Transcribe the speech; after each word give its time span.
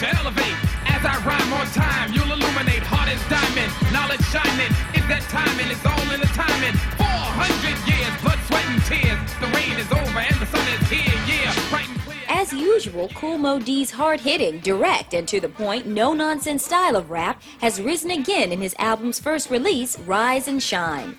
to 0.00 0.08
elevate. 0.16 0.56
As 0.88 1.04
I 1.04 1.20
rhyme 1.28 1.52
on 1.52 1.66
time, 1.76 2.12
you'll 2.12 2.32
illuminate. 2.32 2.80
Is 3.10 3.22
diamond, 3.28 3.72
knowledge 3.92 4.22
shining. 4.30 4.72
It's 4.94 5.04
that 5.10 5.24
timing, 5.28 5.68
it's 5.68 5.84
all 5.84 6.06
in 6.14 6.20
the 6.20 6.30
timing. 6.30 6.78
400 6.94 7.74
years, 7.90 8.14
blood, 8.22 8.38
sweat, 8.46 8.64
and 8.70 8.80
tears. 8.86 9.18
The 9.42 9.48
rain 9.50 9.76
is 9.76 9.90
over 9.90 10.20
and 10.20 10.36
the 10.38 10.46
sun 10.46 10.62
is 10.72 10.88
here, 10.88 11.10
yeah. 11.26 11.50
Bright 11.68 11.88
and 11.88 11.98
clear. 12.00 12.22
As 12.28 12.52
usual, 12.52 13.08
Kool 13.16 13.36
Moe 13.36 13.58
Dee's 13.58 13.90
hard 13.90 14.20
hitting, 14.20 14.60
direct, 14.60 15.12
and 15.12 15.26
to 15.28 15.40
the 15.40 15.48
point, 15.48 15.86
no 15.86 16.14
nonsense 16.14 16.64
style 16.64 16.94
of 16.94 17.10
rap 17.10 17.42
has 17.60 17.80
risen 17.80 18.10
again 18.12 18.52
in 18.52 18.60
his 18.60 18.76
album's 18.78 19.18
first 19.18 19.50
release, 19.50 19.98
Rise 20.00 20.46
and 20.46 20.62
Shine. 20.62 21.16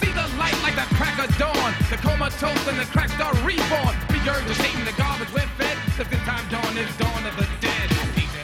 See 0.00 0.10
the 0.10 0.26
light 0.40 0.56
like 0.62 0.74
the 0.74 0.88
crack 0.96 1.18
of 1.22 1.30
dawn. 1.36 1.74
The 1.90 1.98
comatose 2.00 2.66
and 2.66 2.78
the 2.80 2.88
cracked 2.88 3.20
are 3.20 3.34
reborn. 3.44 3.94
Regurgitating 4.08 4.86
the 4.86 4.96
garbage 4.96 5.32
we're 5.34 5.46
fed. 5.60 5.76
The 5.98 6.04
fifth 6.06 6.24
time 6.24 6.48
dawn 6.48 6.78
is 6.78 6.90
dawn 6.96 7.26
of 7.26 7.36
the. 7.36 7.51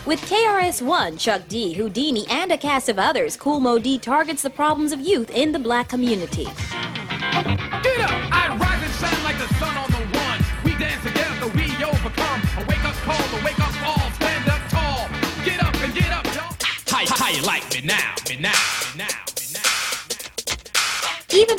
With 0.09 0.23
KRS-One, 0.23 1.19
Chuck 1.19 1.43
D, 1.49 1.77
Whodini, 1.77 2.25
and 2.31 2.51
a 2.51 2.57
cast 2.57 2.89
of 2.89 2.99
others, 2.99 3.37
Kool 3.37 3.61
Moe 3.61 3.79
Dee 3.79 3.99
targets 3.99 4.41
the 4.41 4.49
problems 4.49 4.91
of 4.91 5.01
youth 5.01 5.29
in 5.29 5.53
the 5.53 5.59
black 5.59 5.91
community. 5.91 6.45
Get 6.45 8.01
up! 8.01 8.11
I 8.33 8.57
rise 8.59 8.83
and 8.83 8.95
shine 8.95 9.23
like 9.23 9.37
the 9.37 9.53
sun 9.61 9.77
on 9.77 9.91
the 9.91 10.01
one. 10.17 10.41
We 10.65 10.71
dance 10.81 11.05
together, 11.05 11.49
we 11.49 11.85
overcome. 11.85 12.41
A 12.57 12.65
wake 12.67 12.85
up 12.87 12.95
call, 13.05 13.39
a 13.39 13.45
wake 13.45 13.61
up 13.61 13.83
all. 13.87 14.11
Stand 14.13 14.49
up 14.49 14.63
tall. 14.71 15.11
Get 15.45 15.63
up 15.63 15.75
and 15.75 15.95
get 15.95 16.11
up, 16.11 16.25
y'all. 16.35 16.57
How, 16.87 17.05
how 17.15 17.29
you 17.29 17.43
like 17.43 17.71
me 17.75 17.83
now? 17.83 18.15
Me 18.31 18.37
now? 18.37 18.49
Me 18.49 18.97
now? 18.97 18.98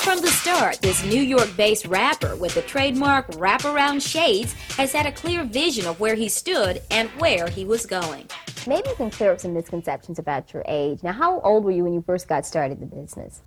Me 0.09 0.15
now? 0.15 0.21
Even 0.21 0.23
from 0.23 0.25
the 0.25 0.31
start, 0.31 0.81
this 0.81 1.03
New 1.05 1.21
York-based 1.21 1.85
rapper 1.85 2.35
with 2.35 2.53
the 2.55 2.61
trademark 2.63 3.27
wraparound 3.31 4.01
shades 4.01 4.53
has 4.77 4.91
had 4.91 5.05
a 5.05 5.11
clear 5.11 5.43
vision 5.43 5.85
of 5.85 5.99
where 5.99 6.15
he 6.15 6.29
stood 6.29 6.81
and 6.91 7.09
where 7.19 7.47
he 7.47 7.65
was 7.65 7.85
going. 7.85 8.27
Maybe 8.67 8.89
you 8.89 8.95
can 8.95 9.11
clear 9.11 9.31
up 9.31 9.39
some 9.39 9.53
misconceptions 9.53 10.19
about 10.19 10.53
your 10.53 10.63
age. 10.67 11.03
Now, 11.03 11.13
how 11.13 11.39
old 11.41 11.63
were 11.63 11.71
you 11.71 11.83
when 11.83 11.93
you 11.93 12.01
first 12.01 12.27
got 12.27 12.45
started 12.45 12.81
in 12.81 12.89
the 12.89 12.95
business? 12.95 13.41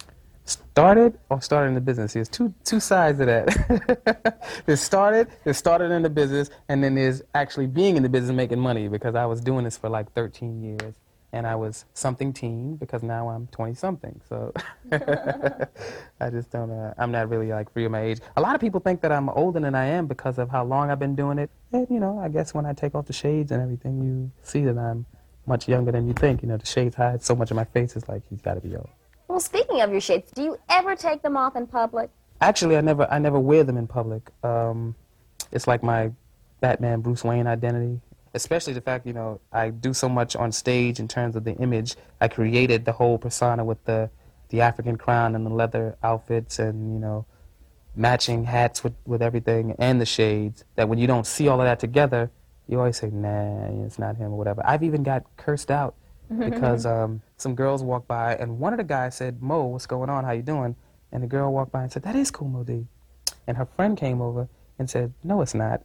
Started 0.45 1.19
or 1.31 1.41
started 1.41 1.69
in 1.69 1.75
the 1.75 1.81
business? 1.81 2.14
There's 2.14 2.28
two 2.28 2.55
two 2.64 2.81
sides 2.81 3.20
of 3.20 3.27
that. 3.27 4.42
there's 4.67 4.81
started, 4.81 5.29
there's 5.45 5.56
started 5.56 5.92
in 5.92 6.03
the 6.03 6.11
business, 6.11 6.51
and 6.69 6.83
then 6.83 6.95
there's 6.95 7.23
actually 7.34 7.67
being 7.67 7.97
in 7.97 8.03
the 8.03 8.08
business 8.08 8.34
making 8.34 8.58
money 8.58 8.89
because 8.89 9.14
I 9.14 9.27
was 9.27 9.41
doing 9.41 9.64
this 9.64 9.77
for 9.77 9.89
like 9.89 10.12
13 10.14 10.62
years, 10.62 10.95
and 11.33 11.47
I 11.47 11.55
was 11.55 11.86
something 11.94 12.33
teen 12.33 12.77
because 12.77 13.02
now 13.02 13.28
I'm 13.28 13.47
20 13.48 13.75
something. 13.75 14.20
So 14.28 14.52
I 14.92 16.30
just 16.30 16.50
don't. 16.50 16.70
Uh, 16.70 16.92
I'm 16.98 17.11
not 17.11 17.30
really 17.30 17.48
like 17.48 17.72
free 17.72 17.86
of 17.86 17.92
my 17.92 18.02
age. 18.02 18.20
A 18.36 18.41
lot 18.41 18.55
of 18.55 18.61
people 18.61 18.80
think 18.80 19.00
that 19.00 19.12
I'm 19.12 19.28
older 19.30 19.58
than 19.58 19.74
I 19.74 19.86
am 19.86 20.06
because 20.06 20.39
of 20.39 20.50
how 20.50 20.64
long 20.64 20.91
I've 20.91 20.98
been 20.98 21.14
doing 21.14 21.39
it. 21.39 21.50
And 21.72 21.86
you 21.91 22.00
know, 22.00 22.19
I 22.19 22.28
guess 22.28 22.52
when 22.52 22.66
I 22.66 22.74
take 22.74 22.94
off 22.94 23.06
the 23.06 23.12
shades 23.12 23.50
and 23.50 23.62
everything, 23.62 24.02
you 24.02 24.30
see 24.42 24.62
that 24.64 24.77
I'm 24.77 25.06
much 25.47 25.69
younger 25.69 25.91
than 25.91 26.06
you 26.06 26.12
think. 26.12 26.42
You 26.42 26.48
know, 26.48 26.58
the 26.58 26.66
shades 26.66 26.94
hide 26.94 27.22
so 27.22 27.34
much 27.34 27.50
of 27.50 27.56
my 27.56 27.64
face. 27.64 27.96
It's 27.96 28.08
like 28.08 28.22
he's 28.28 28.42
got 28.42 28.55
to 28.55 28.61
be 28.61 28.77
old. 28.77 28.91
Well, 29.28 29.41
speaking 29.41 29.80
of 29.80 29.91
your 29.91 30.00
shades, 30.00 30.30
do 30.33 30.42
you 30.42 30.58
ever 30.69 30.94
take 30.94 31.22
them 31.22 31.39
off 31.39 31.56
in 31.56 31.67
public? 31.67 32.11
Actually, 32.42 32.77
I 32.77 32.83
never, 32.83 33.11
I 33.11 33.19
never 33.19 33.41
wear 33.41 33.64
them 33.64 33.78
in 33.78 33.86
public. 33.86 34.30
Um, 34.42 34.94
it's 35.50 35.67
like 35.67 35.83
my 35.83 36.11
Batman 36.61 37.00
Bruce 37.00 37.24
Wayne 37.24 37.46
identity. 37.46 38.00
Especially 38.34 38.72
the 38.72 38.80
fact, 38.80 39.06
you 39.06 39.12
know, 39.12 39.41
I 39.52 39.70
do 39.70 39.92
so 39.92 40.08
much 40.08 40.36
on 40.36 40.52
stage 40.52 40.98
in 40.98 41.08
terms 41.08 41.36
of 41.36 41.44
the 41.44 41.55
image. 41.56 41.97
I 42.20 42.28
created 42.28 42.84
the 42.84 42.92
whole 42.92 43.19
persona 43.19 43.64
with 43.64 43.84
the, 43.84 44.11
the 44.48 44.61
African 44.62 44.97
crown 44.97 45.34
and 45.34 45.44
the 45.44 45.50
leather 45.50 45.97
outfits 46.02 46.58
and, 46.58 46.94
you 46.94 46.98
know, 46.98 47.27
matching 47.94 48.44
hats 48.44 48.83
with, 48.83 48.94
with 49.05 49.20
everything 49.20 49.74
and 49.78 50.00
the 50.00 50.06
shades. 50.06 50.64
That 50.77 50.89
when 50.89 50.98
you 50.98 51.06
don't 51.06 51.27
see 51.27 51.48
all 51.48 51.61
of 51.61 51.66
that 51.66 51.78
together, 51.78 52.30
you 52.69 52.78
always 52.78 52.97
say, 52.97 53.11
nah, 53.11 53.84
it's 53.84 53.98
not 53.98 54.16
him 54.16 54.33
or 54.33 54.39
whatever. 54.39 54.62
I've 54.64 54.83
even 54.83 55.02
got 55.02 55.24
cursed 55.36 55.70
out 55.70 55.94
because 56.39 56.86
um, 56.86 57.20
some 57.36 57.55
girls 57.55 57.83
walked 57.83 58.08
by 58.08 58.34
and 58.36 58.58
one 58.58 58.72
of 58.72 58.78
the 58.78 58.84
guys 58.84 59.14
said, 59.14 59.42
Moe, 59.42 59.64
what's 59.67 59.84
going 59.84 60.08
on? 60.08 60.24
How 60.24 60.33
you 60.33 60.42
doing? 60.42 60.74
And 61.11 61.22
the 61.22 61.27
girl 61.27 61.52
walked 61.52 61.73
by 61.73 61.83
and 61.83 61.92
said, 61.92 62.02
that 62.05 62.17
is 62.17 62.30
Kool, 62.30 62.48
Moe 62.48 62.64
Dee. 62.64 62.86
And 63.46 63.58
her 63.58 63.67
friend 63.67 63.98
came 63.98 64.23
over 64.23 64.48
and 64.78 64.89
said, 64.89 65.12
no, 65.23 65.42
it's 65.42 65.55
not. 65.55 65.83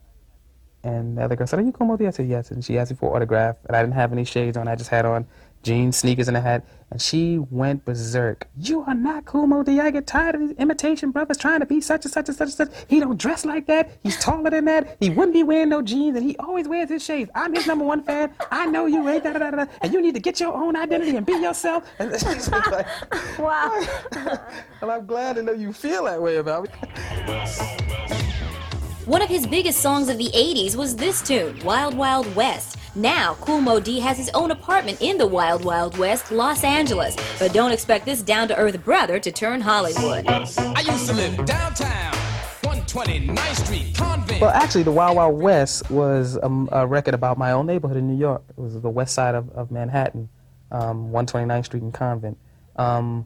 And 0.87 1.17
the 1.17 1.23
other 1.23 1.35
girl 1.35 1.45
said, 1.47 1.59
are 1.59 1.63
you 1.63 1.73
Kool, 1.73 1.85
Moe 1.85 1.97
Dee? 1.97 2.07
I 2.07 2.11
said, 2.11 2.27
yes. 2.27 2.49
And 2.49 2.63
she 2.63 2.77
asked 2.77 2.91
me 2.91 2.97
for 2.97 3.09
an 3.09 3.17
autograph. 3.17 3.57
And 3.67 3.75
I 3.75 3.81
didn't 3.81 3.95
have 3.95 4.13
any 4.13 4.23
shades 4.23 4.55
on. 4.55 4.69
I 4.69 4.75
just 4.75 4.89
had 4.89 5.05
on 5.05 5.27
jeans, 5.63 5.97
sneakers, 5.97 6.29
and 6.29 6.37
a 6.37 6.41
hat. 6.41 6.65
And 6.89 7.01
she 7.01 7.39
went 7.51 7.83
berserk. 7.83 8.47
You 8.57 8.83
are 8.83 8.93
not 8.93 9.25
Kool, 9.25 9.47
Moe 9.47 9.63
Dee. 9.63 9.81
I 9.81 9.91
get 9.91 10.07
tired 10.07 10.35
of 10.35 10.41
these 10.41 10.51
imitation 10.51 11.11
brothers 11.11 11.35
trying 11.35 11.59
to 11.59 11.65
be 11.65 11.81
such 11.81 12.05
and 12.05 12.13
such 12.13 12.29
and 12.29 12.37
such 12.37 12.57
and 12.57 12.69
such. 12.69 12.85
He 12.87 13.01
don't 13.01 13.19
dress 13.19 13.43
like 13.43 13.65
that. 13.67 13.91
He's 14.01 14.17
taller 14.17 14.49
than 14.49 14.63
that. 14.65 14.95
He 15.01 15.09
wouldn't 15.09 15.33
be 15.33 15.43
wearing 15.43 15.67
no 15.67 15.81
jeans. 15.81 16.15
And 16.15 16.25
he 16.25 16.37
always 16.37 16.69
wears 16.69 16.87
his 16.87 17.03
shades. 17.03 17.29
I'm 17.35 17.53
his 17.53 17.67
number 17.67 17.83
one 17.83 18.03
fan. 18.03 18.33
I 18.49 18.67
know 18.67 18.85
you 18.85 19.05
eh, 19.09 19.15
ain't 19.15 19.25
da 19.25 19.33
da 19.33 19.39
da 19.39 19.51
da. 19.51 19.65
And 19.81 19.91
you 19.91 20.01
need 20.01 20.13
to 20.13 20.21
get 20.21 20.39
your 20.39 20.53
own 20.53 20.77
identity 20.77 21.17
and 21.17 21.25
be 21.25 21.33
yourself. 21.33 21.83
And 21.99 22.13
she's 22.13 22.49
like, 22.49 22.87
Wow. 23.37 23.85
and 24.81 24.89
I'm 24.89 25.05
glad 25.05 25.35
to 25.35 25.43
know 25.43 25.51
you 25.51 25.73
feel 25.73 26.05
that 26.05 26.21
way 26.21 26.37
about 26.37 26.63
me. 26.63 26.69
One 29.07 29.22
of 29.22 29.29
his 29.29 29.47
biggest 29.47 29.79
songs 29.79 30.09
of 30.09 30.18
the 30.18 30.29
80s 30.31 30.75
was 30.75 30.94
this 30.94 31.22
tune, 31.22 31.57
Wild 31.63 31.94
Wild 31.94 32.35
West. 32.35 32.75
Now, 32.94 33.35
Kool 33.35 33.62
Moe 33.62 33.79
Dee 33.79 34.01
has 34.01 34.18
his 34.18 34.29
own 34.34 34.51
apartment 34.51 35.01
in 35.01 35.18
the 35.18 35.25
Wild 35.25 35.63
Wild 35.63 35.97
West, 35.97 36.29
Los 36.29 36.66
Angeles. 36.66 37.16
But 37.40 37.53
don't 37.53 37.72
expect 37.72 38.03
this 38.03 38.22
down 38.22 38.50
to 38.50 38.57
earth 38.57 38.84
brother 38.84 39.17
to 39.17 39.31
turn 39.31 39.62
Hollywood. 39.62 40.28
I 40.28 40.41
used 40.81 41.07
to 41.07 41.13
live 41.13 41.46
downtown, 41.46 42.12
129th 42.63 43.66
Street, 43.66 43.96
Convent. 43.96 44.41
Well, 44.41 44.50
actually, 44.50 44.84
the 44.84 44.91
Wild 44.91 45.16
Wild 45.16 45.40
West 45.40 45.90
was 45.90 46.38
um, 46.44 46.67
a 46.73 46.85
record 46.85 47.13
about 47.13 47.38
my 47.38 47.53
own 47.53 47.66
neighborhood 47.66 47.96
in 47.96 48.09
New 48.09 48.17
York. 48.17 48.44
It 48.50 48.59
was 48.59 48.81
the 48.81 48.90
west 48.90 49.13
side 49.13 49.35
of, 49.35 49.50
of 49.51 49.72
Manhattan, 49.72 50.28
um, 50.69 51.12
129th 51.12 51.63
Street 51.63 51.84
and 51.84 51.94
Convent. 51.94 52.38
Um, 52.75 53.25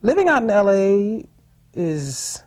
living 0.00 0.30
out 0.30 0.42
in 0.42 0.48
LA 0.48 1.26
is, 1.74 2.42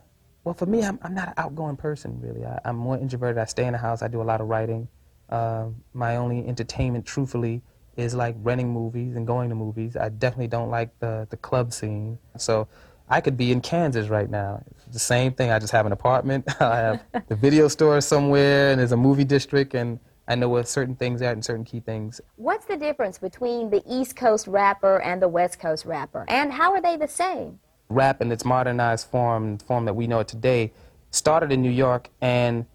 well, 0.48 0.54
for 0.54 0.66
me, 0.66 0.82
I'm, 0.82 0.98
I'm 1.04 1.14
not 1.14 1.28
an 1.28 1.34
outgoing 1.36 1.76
person, 1.76 2.22
really. 2.22 2.46
I, 2.46 2.58
I'm 2.64 2.78
more 2.78 2.98
introverted. 2.98 3.38
I 3.38 3.44
stay 3.44 3.66
in 3.66 3.74
the 3.74 3.78
house, 3.78 4.02
I 4.02 4.08
do 4.08 4.22
a 4.22 4.24
lot 4.24 4.40
of 4.40 4.48
writing. 4.48 4.88
Uh, 5.30 5.66
my 5.94 6.16
only 6.16 6.48
entertainment, 6.48 7.06
truthfully, 7.06 7.62
is 7.98 8.16
like 8.16 8.34
renting 8.42 8.72
movies 8.72 9.18
and 9.18 9.28
going 9.28 9.50
to 9.50 9.56
movies. 9.56 9.98
I 9.98 10.08
definitely 10.08 10.48
don't 10.48 10.70
like 10.70 10.98
the, 11.00 11.28
the 11.30 11.36
club 11.36 11.74
scene. 11.74 12.18
So 12.38 12.70
I 13.10 13.20
could 13.20 13.36
be 13.36 13.52
in 13.52 13.60
Kansas 13.60 14.08
right 14.08 14.30
now. 14.30 14.64
It's 14.72 14.86
the 14.94 15.00
same 15.00 15.34
thing. 15.34 15.52
I 15.52 15.60
just 15.60 15.74
have 15.74 15.86
an 15.86 15.92
apartment. 15.92 16.46
I 16.62 16.78
have 16.78 17.02
the 17.28 17.36
video 17.36 17.68
store 17.68 18.00
somewhere, 18.00 18.72
and 18.72 18.80
there's 18.80 18.94
a 18.94 18.98
movie 18.98 19.26
district, 19.26 19.74
and 19.74 20.00
I 20.30 20.36
know 20.36 20.48
where 20.48 20.64
certain 20.64 20.96
things 20.96 21.22
are 21.22 21.32
and 21.34 21.44
certain 21.44 21.66
key 21.66 21.82
things. 21.82 22.22
What's 22.38 22.66
the 22.68 22.78
difference 22.78 23.18
between 23.18 23.70
the 23.70 23.84
East 23.86 24.16
Coast 24.16 24.48
rapper 24.48 25.02
and 25.02 25.22
the 25.22 25.28
West 25.28 25.60
Coast 25.60 25.84
rapper? 25.84 26.24
And 26.30 26.54
how 26.54 26.72
are 26.72 26.82
they 26.82 26.96
the 26.96 27.10
same? 27.10 27.60
Rap 27.90 28.22
in 28.22 28.32
its 28.32 28.44
modernized 28.44 29.08
form, 29.08 29.58
the 29.58 29.66
form 29.66 29.86
that 29.86 29.96
we 29.96 30.08
know 30.08 30.20
it 30.20 30.28
today, 30.28 30.74
started 31.12 31.52
in 31.52 31.62
New 31.62 31.72
York, 31.72 32.10
and 32.22 32.66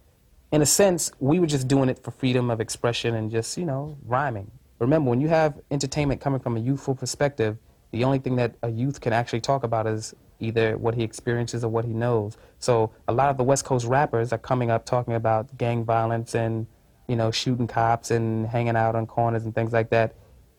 in 0.53 0.63
a 0.63 0.67
sense, 0.67 1.11
we 1.19 1.41
were 1.41 1.47
just 1.47 1.67
doing 1.67 1.89
it 1.89 1.99
for 2.03 2.11
freedom 2.11 2.51
of 2.51 2.61
expression 2.61 3.15
and 3.15 3.31
just, 3.31 3.57
you 3.57 3.65
know, 3.65 3.97
rhyming. 4.05 4.51
Remember, 4.79 5.11
when 5.11 5.21
you 5.21 5.29
have 5.29 5.61
entertainment 5.71 6.21
coming 6.21 6.41
from 6.41 6.57
a 6.57 6.61
youthful 6.61 6.95
perspective, 6.95 7.57
the 7.91 8.05
only 8.05 8.19
thing 8.19 8.37
that 8.37 8.57
a 8.63 8.71
youth 8.71 9.01
can 9.01 9.13
actually 9.13 9.41
talk 9.41 9.65
about 9.65 9.87
is 9.87 10.15
either 10.41 10.77
what 10.77 10.95
he 10.95 11.03
experiences 11.03 11.63
or 11.65 11.69
what 11.69 11.85
he 11.85 11.93
knows. 11.93 12.37
So 12.59 12.91
a 13.07 13.13
lot 13.13 13.31
of 13.31 13.37
the 13.37 13.45
West 13.45 13.65
Coast 13.65 13.87
rappers 13.87 14.33
are 14.33 14.39
coming 14.39 14.71
up 14.71 14.85
talking 14.85 15.15
about 15.15 15.57
gang 15.57 15.85
violence 15.85 16.35
and, 16.35 16.67
you 17.07 17.17
know, 17.17 17.31
shooting 17.31 17.67
cops 17.67 18.11
and 18.11 18.47
hanging 18.47 18.77
out 18.77 18.95
on 18.95 19.07
corners 19.07 19.45
and 19.45 19.55
things 19.55 19.73
like 19.73 19.91
that. 19.91 20.15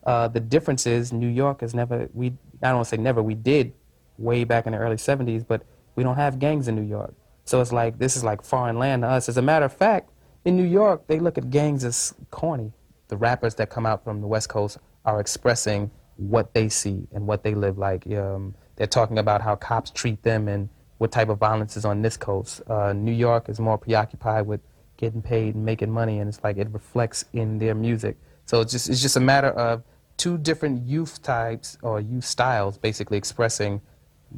Uh, 0.06 0.28
the 0.28 0.40
difference 0.40 0.88
is 0.88 1.12
New 1.12 1.28
York 1.28 1.62
has 1.62 1.74
never, 1.74 2.09
we, 2.13 2.28
I 2.62 2.68
don't 2.68 2.75
want 2.75 2.86
to 2.86 2.96
say 2.96 3.02
never, 3.02 3.22
we 3.22 3.36
did 3.36 3.74
way 4.18 4.44
back 4.44 4.66
in 4.66 4.74
the 4.74 4.78
early 4.78 4.96
70s, 4.96 5.46
but 5.47 5.63
we 5.96 6.03
don't 6.03 6.16
have 6.16 6.40
gangs 6.40 6.68
in 6.68 6.75
New 6.75 6.88
York. 6.88 7.13
So 7.46 7.62
it's 7.62 7.72
like, 7.74 8.00
this 8.00 8.16
is 8.16 8.24
like 8.24 8.41
foreign 8.41 8.79
land 8.79 9.03
to 9.03 9.09
us. 9.09 9.28
As 9.29 9.38
a 9.38 9.41
matter 9.41 9.66
of 9.66 9.74
fact, 9.74 10.09
in 10.46 10.56
New 10.57 10.66
York, 10.66 11.07
they 11.07 11.19
look 11.19 11.38
at 11.38 11.50
gangs 11.50 11.84
as 11.84 12.13
corny. 12.31 12.72
The 13.07 13.18
rappers 13.18 13.56
that 13.56 13.69
come 13.69 13.86
out 13.86 14.04
from 14.04 14.21
the 14.21 14.27
West 14.27 14.50
Coast 14.50 14.77
are 15.06 15.19
expressing 15.19 15.92
what 16.18 16.54
they 16.54 16.69
see 16.69 17.07
and 17.12 17.27
what 17.27 17.44
they 17.44 17.54
live 17.54 17.77
like. 17.77 18.07
Um, 18.07 18.56
they're 18.75 18.88
talking 18.88 19.18
about 19.18 19.42
how 19.42 19.56
cops 19.56 19.92
treat 19.92 20.24
them 20.24 20.48
and 20.48 20.69
what 20.98 21.12
type 21.12 21.30
of 21.30 21.38
violence 21.38 21.75
is 21.75 21.86
on 21.86 22.01
this 22.01 22.18
coast. 22.18 22.62
Uh, 22.68 22.94
New 22.94 23.12
York 23.12 23.50
is 23.50 23.59
more 23.59 23.77
preoccupied 23.77 24.48
with 24.48 24.62
getting 24.98 25.21
paid 25.21 25.56
and 25.56 25.66
making 25.66 25.92
money, 25.92 26.19
and 26.19 26.30
it's 26.30 26.44
like 26.44 26.57
it 26.57 26.69
reflects 26.71 27.25
in 27.33 27.59
their 27.59 27.75
music. 27.75 28.18
So 28.45 28.62
it's 28.62 28.71
just 28.71 28.89
it's 28.89 29.01
just 29.01 29.18
a 29.18 29.19
matter 29.19 29.50
of 29.50 29.83
two 30.18 30.38
different 30.38 30.86
youth 30.88 31.21
types 31.21 31.77
or 31.81 32.00
youth 32.00 32.25
styles, 32.25 32.77
basically 32.77 33.18
expressing 33.18 33.81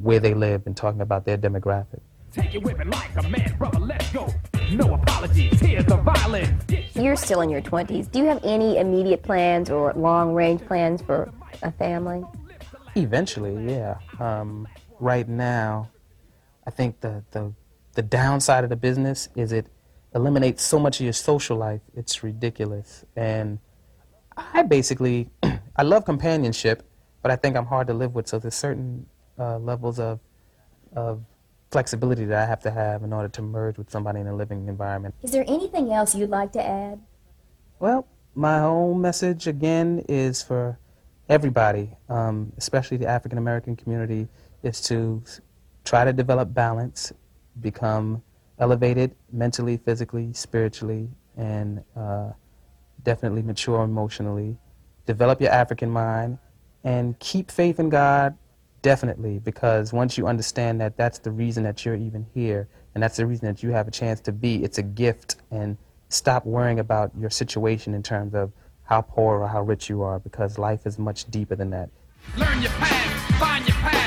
where 0.00 0.20
they 0.20 0.34
live 0.34 0.62
and 0.66 0.76
talking 0.76 1.00
about 1.00 1.24
their 1.24 1.38
demographic. 1.38 2.00
Take 2.32 2.54
it 2.54 2.62
with 2.62 2.78
me 2.78 2.84
like 2.84 3.16
a 3.16 3.28
man, 3.28 3.54
brother, 3.56 3.78
let's 3.78 4.12
go. 4.12 4.28
No 4.70 4.94
apologies, 4.94 5.58
here's 5.60 5.86
the 5.86 5.96
violin. 5.96 6.60
You're 6.94 7.16
still 7.16 7.40
in 7.40 7.50
your 7.50 7.62
20s. 7.62 8.10
Do 8.10 8.18
you 8.18 8.26
have 8.26 8.44
any 8.44 8.78
immediate 8.78 9.22
plans 9.22 9.70
or 9.70 9.92
long 9.94 10.34
range 10.34 10.64
plans 10.66 11.02
for 11.02 11.32
a 11.62 11.72
family? 11.72 12.24
Eventually, 12.94 13.72
yeah. 13.72 13.98
Um, 14.18 14.66
right 14.98 15.28
now, 15.28 15.90
I 16.66 16.70
think 16.70 17.00
the, 17.00 17.22
the 17.30 17.52
the 17.96 18.02
downside 18.02 18.62
of 18.62 18.70
the 18.70 18.76
business 18.76 19.28
is 19.34 19.52
it 19.52 19.66
eliminates 20.14 20.62
so 20.62 20.78
much 20.78 21.00
of 21.00 21.04
your 21.04 21.12
social 21.14 21.56
life. 21.56 21.80
It's 21.96 22.22
ridiculous, 22.22 23.04
and 23.16 23.58
I 24.36 24.62
basically, 24.62 25.30
I 25.76 25.82
love 25.82 26.04
companionship, 26.04 26.82
but 27.22 27.30
I 27.30 27.36
think 27.36 27.56
I'm 27.56 27.66
hard 27.66 27.86
to 27.86 27.94
live 27.94 28.14
with. 28.14 28.28
So 28.28 28.38
there's 28.38 28.54
certain 28.54 29.06
uh, 29.38 29.58
levels 29.58 29.98
of 29.98 30.20
of 30.94 31.22
flexibility 31.70 32.24
that 32.24 32.42
I 32.42 32.46
have 32.46 32.60
to 32.60 32.70
have 32.70 33.02
in 33.02 33.12
order 33.12 33.28
to 33.28 33.42
merge 33.42 33.76
with 33.76 33.90
somebody 33.90 34.20
in 34.20 34.26
a 34.28 34.34
living 34.34 34.68
environment. 34.68 35.14
Is 35.22 35.32
there 35.32 35.44
anything 35.46 35.92
else 35.92 36.14
you'd 36.14 36.30
like 36.30 36.52
to 36.52 36.64
add? 36.64 37.00
Well, 37.80 38.06
my 38.34 38.60
whole 38.60 38.94
message 38.94 39.46
again 39.46 40.04
is 40.08 40.42
for 40.42 40.78
everybody, 41.28 41.90
um, 42.08 42.52
especially 42.56 42.96
the 42.96 43.06
African 43.06 43.38
American 43.38 43.76
community, 43.76 44.28
is 44.62 44.80
to 44.82 45.22
try 45.84 46.04
to 46.04 46.12
develop 46.12 46.54
balance, 46.54 47.12
become 47.60 48.22
elevated 48.58 49.14
mentally, 49.32 49.76
physically, 49.76 50.32
spiritually, 50.32 51.08
and 51.36 51.82
uh, 51.96 52.30
definitely 53.02 53.42
mature 53.42 53.82
emotionally. 53.82 54.56
Develop 55.04 55.40
your 55.40 55.50
African 55.50 55.90
mind 55.90 56.38
and 56.84 57.18
keep 57.18 57.50
faith 57.50 57.78
in 57.78 57.88
God, 57.88 58.36
definitely, 58.82 59.38
because 59.38 59.92
once 59.92 60.16
you 60.16 60.26
understand 60.26 60.80
that 60.80 60.96
that's 60.96 61.18
the 61.18 61.30
reason 61.30 61.64
that 61.64 61.84
you're 61.84 61.96
even 61.96 62.26
here 62.34 62.68
and 62.94 63.02
that's 63.02 63.16
the 63.16 63.26
reason 63.26 63.46
that 63.46 63.62
you 63.62 63.70
have 63.70 63.86
a 63.86 63.90
chance 63.90 64.20
to 64.22 64.32
be, 64.32 64.64
it's 64.64 64.78
a 64.78 64.82
gift. 64.82 65.36
And 65.50 65.76
stop 66.08 66.46
worrying 66.46 66.78
about 66.78 67.10
your 67.18 67.30
situation 67.30 67.94
in 67.94 68.02
terms 68.02 68.34
of 68.34 68.52
how 68.84 69.02
poor 69.02 69.40
or 69.40 69.48
how 69.48 69.62
rich 69.62 69.90
you 69.90 70.02
are 70.02 70.18
because 70.18 70.58
life 70.58 70.86
is 70.86 70.98
much 70.98 71.30
deeper 71.30 71.56
than 71.56 71.70
that. 71.70 71.90
Learn 72.38 72.62
your 72.62 72.70
path, 72.72 73.38
find 73.38 73.66
your 73.66 73.76
path. 73.76 74.05